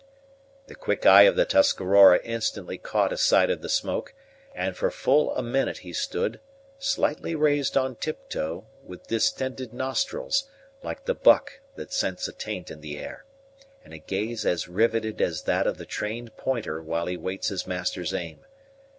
[0.65, 4.15] The quick eye of the Tuscarora instantly caught a sight of the smoke;
[4.55, 6.39] and for full a minute he stood,
[6.79, 10.45] slightly raised on tiptoe, with distended nostrils,
[10.81, 13.25] like the buck that scents a taint in the air,
[13.85, 17.67] and a gaze as riveted as that of the trained pointer while he waits his
[17.67, 18.43] master's aim.